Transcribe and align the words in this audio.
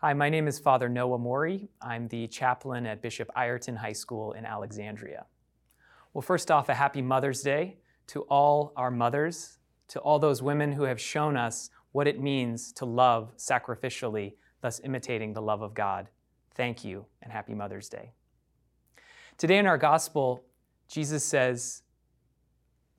Hi, 0.00 0.12
my 0.12 0.30
name 0.30 0.46
is 0.46 0.60
Father 0.60 0.88
Noah 0.88 1.18
Morey. 1.18 1.70
I'm 1.82 2.06
the 2.06 2.28
chaplain 2.28 2.86
at 2.86 3.02
Bishop 3.02 3.28
Ireton 3.34 3.74
High 3.74 3.94
School 3.94 4.30
in 4.30 4.46
Alexandria. 4.46 5.26
Well, 6.14 6.22
first 6.22 6.52
off, 6.52 6.68
a 6.68 6.74
happy 6.74 7.02
Mother's 7.02 7.42
Day 7.42 7.78
to 8.06 8.20
all 8.30 8.72
our 8.76 8.92
mothers, 8.92 9.58
to 9.88 9.98
all 9.98 10.20
those 10.20 10.40
women 10.40 10.70
who 10.70 10.84
have 10.84 11.00
shown 11.00 11.36
us 11.36 11.70
what 11.90 12.06
it 12.06 12.20
means 12.20 12.72
to 12.74 12.84
love 12.84 13.32
sacrificially, 13.38 14.34
thus 14.60 14.80
imitating 14.84 15.32
the 15.32 15.42
love 15.42 15.62
of 15.62 15.74
God. 15.74 16.10
Thank 16.54 16.84
you 16.84 17.06
and 17.20 17.32
happy 17.32 17.54
Mother's 17.54 17.88
Day. 17.88 18.12
Today 19.36 19.58
in 19.58 19.66
our 19.66 19.78
gospel, 19.78 20.44
Jesus 20.86 21.24
says, 21.24 21.82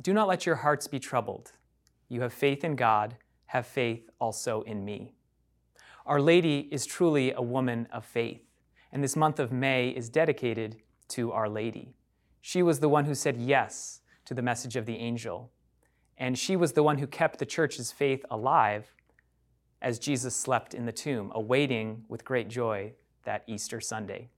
Do 0.02 0.12
not 0.12 0.28
let 0.28 0.46
your 0.46 0.56
hearts 0.56 0.88
be 0.88 1.00
troubled. 1.00 1.54
You 2.10 2.20
have 2.24 2.34
faith 2.34 2.66
in 2.66 2.76
God, 2.76 3.16
have 3.46 3.66
faith 3.66 4.10
also 4.20 4.64
in 4.64 4.84
me. 4.84 5.14
Our 6.10 6.20
Lady 6.20 6.68
is 6.72 6.88
truly 6.88 7.34
a 7.34 7.42
woman 7.44 7.88
of 7.94 8.04
faith, 8.04 8.42
and 8.92 9.04
this 9.04 9.16
month 9.16 9.40
of 9.40 9.52
May 9.52 9.90
is 9.90 10.10
dedicated 10.10 10.78
to 11.10 11.32
Our 11.32 11.48
Lady. 11.48 11.94
She 12.42 12.64
was 12.64 12.80
the 12.80 12.90
one 12.90 13.06
who 13.06 13.14
said 13.14 13.38
yes 13.38 14.02
to 14.26 14.34
the 14.34 14.42
message 14.42 14.76
of 14.76 14.88
the 14.88 14.98
angel, 14.98 15.52
and 16.18 16.36
she 16.36 16.56
was 16.56 16.74
the 16.74 16.82
one 16.82 16.98
who 16.98 17.06
kept 17.06 17.38
the 17.38 17.46
church's 17.46 17.92
faith 17.92 18.26
alive 18.32 18.96
as 19.84 20.00
Jesus 20.00 20.36
slept 20.36 20.74
in 20.74 20.88
the 20.88 20.92
tomb, 20.92 21.32
awaiting 21.36 22.06
with 22.08 22.26
great 22.26 22.48
joy 22.48 22.92
that 23.24 23.44
Easter 23.46 23.80
Sunday. 23.80 24.30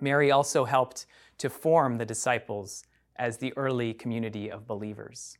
Mary 0.00 0.32
also 0.32 0.64
helped 0.64 1.06
to 1.38 1.48
form 1.48 1.98
the 1.98 2.06
disciples 2.06 2.82
as 3.14 3.36
the 3.36 3.56
early 3.56 3.94
community 3.94 4.50
of 4.50 4.66
believers. 4.66 5.38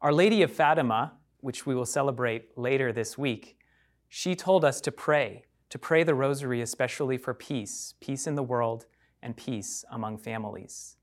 Our 0.00 0.14
Lady 0.14 0.40
of 0.40 0.50
Fatima, 0.50 1.12
which 1.40 1.66
we 1.66 1.74
will 1.74 1.84
celebrate 1.84 2.56
later 2.56 2.90
this 2.90 3.18
week, 3.18 3.58
she 4.10 4.36
told 4.36 4.64
us 4.64 4.80
to 4.82 4.92
pray, 4.92 5.44
to 5.70 5.78
pray 5.78 6.02
the 6.02 6.14
rosary 6.14 6.60
especially 6.60 7.16
for 7.16 7.32
peace, 7.32 7.94
peace 8.00 8.26
in 8.26 8.34
the 8.34 8.42
world, 8.42 8.84
and 9.22 9.36
peace 9.36 9.84
among 9.90 10.18
families. 10.18 10.96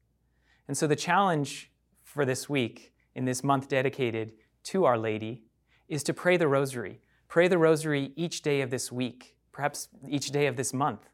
And 0.68 0.78
so 0.78 0.86
the 0.86 0.96
challenge 0.96 1.72
for 2.04 2.24
this 2.24 2.48
week, 2.48 2.94
in 3.16 3.26
this 3.26 3.44
month 3.44 3.68
dedicated 3.68 4.34
to 4.66 4.86
Our 4.86 4.98
Lady, 4.98 5.42
is 5.88 6.04
to 6.04 6.14
pray 6.14 6.38
the 6.38 6.48
rosary. 6.48 7.00
Pray 7.28 7.48
the 7.48 7.58
rosary 7.58 8.12
each 8.16 8.44
day 8.44 8.62
of 8.62 8.70
this 8.70 8.92
week, 8.92 9.36
perhaps 9.52 9.88
each 10.08 10.30
day 10.30 10.46
of 10.46 10.56
this 10.56 10.72
month 10.72 11.10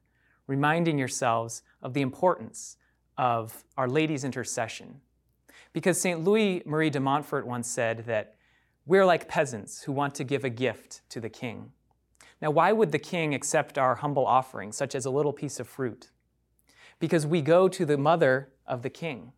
reminding 0.48 0.98
yourselves 0.98 1.62
of 1.82 1.94
the 1.94 2.02
importance 2.02 2.78
of 3.18 3.64
Our 3.78 3.88
Lady's 3.88 4.24
intercession. 4.24 5.02
Because 5.72 6.00
St. 6.00 6.24
Louis 6.24 6.62
Marie 6.66 6.90
de 6.90 7.00
Montfort 7.00 7.48
once 7.48 7.68
said 7.68 8.06
that 8.08 8.36
we're 8.86 9.06
like 9.06 9.28
peasants 9.28 9.84
who 9.84 9.92
want 9.92 10.14
to 10.16 10.24
give 10.24 10.44
a 10.44 10.50
gift 10.50 11.02
to 11.10 11.22
the 11.22 11.30
king. 11.30 11.72
Now, 12.44 12.52
why 12.52 12.74
would 12.74 12.92
the 12.92 13.00
king 13.00 13.34
accept 13.34 13.78
our 13.78 13.96
humble 13.96 14.28
offering, 14.28 14.74
such 14.74 14.96
as 14.96 15.06
a 15.06 15.10
little 15.10 15.32
piece 15.32 15.62
of 15.62 15.68
fruit? 15.68 16.12
Because 17.00 17.26
we 17.26 17.42
go 17.42 17.70
to 17.70 17.86
the 17.86 17.98
mother 17.98 18.50
of 18.68 18.82
the 18.82 18.90
king 18.90 19.32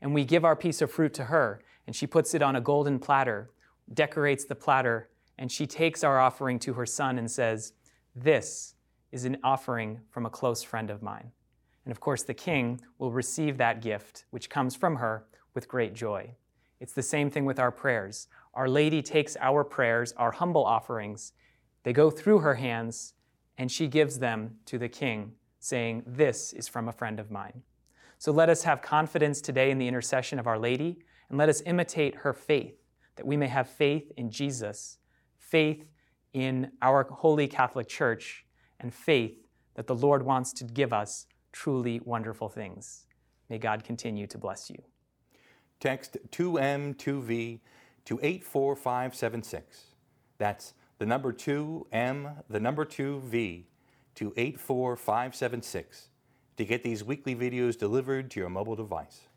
and 0.00 0.14
we 0.14 0.24
give 0.24 0.44
our 0.44 0.54
piece 0.54 0.80
of 0.80 0.88
fruit 0.88 1.12
to 1.14 1.24
her, 1.24 1.60
and 1.84 1.96
she 1.96 2.06
puts 2.06 2.32
it 2.32 2.42
on 2.42 2.54
a 2.54 2.60
golden 2.60 3.00
platter, 3.00 3.50
decorates 3.92 4.44
the 4.44 4.54
platter, 4.54 5.08
and 5.36 5.50
she 5.50 5.66
takes 5.66 6.04
our 6.04 6.20
offering 6.20 6.60
to 6.60 6.74
her 6.74 6.86
son 6.86 7.18
and 7.18 7.28
says, 7.28 7.72
This 8.14 8.76
is 9.10 9.24
an 9.24 9.38
offering 9.42 10.02
from 10.10 10.24
a 10.24 10.30
close 10.30 10.62
friend 10.62 10.90
of 10.90 11.02
mine. 11.02 11.32
And 11.84 11.90
of 11.90 11.98
course, 11.98 12.22
the 12.22 12.34
king 12.34 12.80
will 13.00 13.10
receive 13.10 13.58
that 13.58 13.82
gift, 13.82 14.26
which 14.30 14.48
comes 14.48 14.76
from 14.76 14.94
her, 14.96 15.24
with 15.54 15.66
great 15.66 15.92
joy. 15.92 16.30
It's 16.78 16.92
the 16.92 17.02
same 17.02 17.30
thing 17.30 17.46
with 17.46 17.58
our 17.58 17.72
prayers. 17.72 18.28
Our 18.52 18.68
Lady 18.68 19.02
takes 19.02 19.36
our 19.40 19.64
prayers, 19.64 20.12
our 20.12 20.30
humble 20.30 20.64
offerings, 20.64 21.32
they 21.84 21.92
go 21.92 22.10
through 22.10 22.40
her 22.40 22.54
hands, 22.54 23.14
and 23.56 23.70
she 23.70 23.86
gives 23.86 24.18
them 24.18 24.56
to 24.66 24.78
the 24.78 24.88
king, 24.88 25.32
saying, 25.60 26.02
This 26.06 26.52
is 26.52 26.66
from 26.66 26.88
a 26.88 26.92
friend 26.92 27.20
of 27.20 27.30
mine. 27.30 27.62
So 28.18 28.32
let 28.32 28.48
us 28.48 28.64
have 28.64 28.82
confidence 28.82 29.40
today 29.40 29.70
in 29.70 29.78
the 29.78 29.86
intercession 29.86 30.38
of 30.38 30.46
Our 30.46 30.58
Lady, 30.58 30.98
and 31.28 31.38
let 31.38 31.48
us 31.48 31.62
imitate 31.66 32.16
her 32.16 32.32
faith, 32.32 32.74
that 33.16 33.26
we 33.26 33.36
may 33.36 33.48
have 33.48 33.68
faith 33.68 34.10
in 34.16 34.30
Jesus, 34.30 34.98
faith 35.38 35.84
in 36.32 36.72
our 36.82 37.04
holy 37.04 37.46
Catholic 37.46 37.86
Church, 37.86 38.44
and 38.80 38.92
faith 38.92 39.46
that 39.74 39.86
the 39.86 39.94
Lord 39.94 40.24
wants 40.24 40.52
to 40.54 40.64
give 40.64 40.92
us 40.92 41.26
truly 41.52 42.00
wonderful 42.04 42.48
things. 42.48 43.06
May 43.48 43.58
God 43.58 43.84
continue 43.84 44.26
to 44.26 44.38
bless 44.38 44.70
you. 44.70 44.82
Text 45.80 46.16
2M2V 46.30 47.60
to 48.06 48.20
84576. 48.22 49.94
That's 50.38 50.74
the 51.04 51.08
number 51.08 51.34
2M, 51.34 52.44
the 52.48 52.58
number 52.58 52.86
2V 52.86 53.64
to 54.14 54.32
84576 54.38 56.08
to 56.56 56.64
get 56.64 56.82
these 56.82 57.04
weekly 57.04 57.36
videos 57.36 57.76
delivered 57.76 58.30
to 58.30 58.40
your 58.40 58.48
mobile 58.48 58.74
device. 58.74 59.28